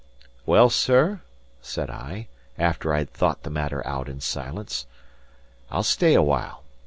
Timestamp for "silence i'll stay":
4.19-6.15